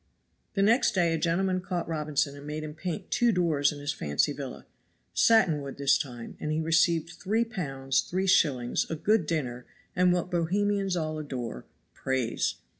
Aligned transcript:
The 0.55 0.63
next 0.63 0.93
day 0.95 1.13
a 1.13 1.17
gentleman 1.19 1.61
caught 1.61 1.87
Robinson 1.87 2.35
and 2.35 2.47
made 2.47 2.63
him 2.63 2.73
paint 2.73 3.11
two 3.11 3.31
doors 3.31 3.71
in 3.71 3.77
his 3.77 3.93
fancy 3.93 4.33
villa. 4.33 4.65
Satin 5.13 5.61
wood 5.61 5.77
this 5.77 5.95
time; 5.95 6.35
and 6.39 6.51
he 6.51 6.59
received 6.59 7.11
three 7.11 7.45
pounds 7.45 8.01
three 8.01 8.25
shillings, 8.25 8.89
a 8.89 8.95
good 8.95 9.27
dinner, 9.27 9.67
and 9.95 10.11
what 10.11 10.31
Bohemians 10.31 10.95
all 10.95 11.19
adore 11.19 11.65
Praise. 11.93 12.55